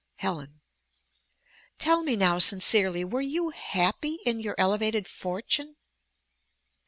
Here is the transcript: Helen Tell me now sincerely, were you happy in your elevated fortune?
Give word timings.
Helen 0.15 0.61
Tell 1.77 2.01
me 2.01 2.15
now 2.15 2.39
sincerely, 2.39 3.05
were 3.05 3.21
you 3.21 3.51
happy 3.51 4.15
in 4.25 4.39
your 4.39 4.55
elevated 4.57 5.07
fortune? 5.07 5.75